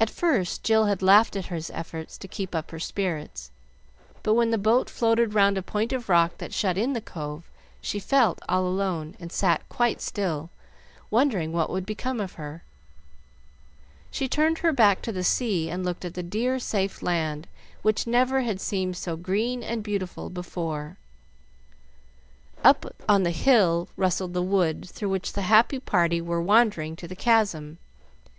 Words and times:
At 0.00 0.08
first 0.08 0.62
Jill 0.64 0.86
had 0.86 1.02
laughed 1.02 1.36
at 1.36 1.48
his 1.48 1.70
efforts 1.74 2.16
to 2.16 2.26
keep 2.26 2.54
up 2.54 2.70
her 2.70 2.78
spirits, 2.78 3.50
but 4.22 4.32
when 4.32 4.50
the 4.50 4.56
boat 4.56 4.88
floated 4.88 5.34
round 5.34 5.58
a 5.58 5.62
point 5.62 5.92
of 5.92 6.08
rock 6.08 6.38
that 6.38 6.54
shut 6.54 6.78
in 6.78 6.94
the 6.94 7.02
cove, 7.02 7.44
she 7.82 7.98
felt 7.98 8.38
all 8.48 8.66
alone, 8.66 9.16
and 9.20 9.30
sat 9.30 9.68
quite 9.68 10.00
still, 10.00 10.48
wondering 11.10 11.52
what 11.52 11.68
would 11.68 11.84
become 11.84 12.18
of 12.18 12.36
her. 12.40 12.62
She 14.10 14.26
turned 14.26 14.60
her 14.60 14.72
back 14.72 15.02
to 15.02 15.12
the 15.12 15.22
sea 15.22 15.68
and 15.68 15.84
looked 15.84 16.06
at 16.06 16.14
the 16.14 16.22
dear, 16.22 16.58
safe 16.58 17.02
land, 17.02 17.46
which 17.82 18.06
never 18.06 18.40
had 18.40 18.58
seemed 18.58 18.96
so 18.96 19.16
green 19.18 19.62
and 19.62 19.82
beautiful 19.84 20.30
before. 20.30 20.96
Up 22.64 22.86
on 23.06 23.24
the 23.24 23.32
hill 23.32 23.86
rustled 23.98 24.32
the 24.32 24.40
wood 24.40 24.88
through 24.88 25.10
which 25.10 25.34
the 25.34 25.42
happy 25.42 25.78
party 25.78 26.22
were 26.22 26.40
wandering 26.40 26.96
to 26.96 27.06
the 27.06 27.14
Chasm. 27.14 27.76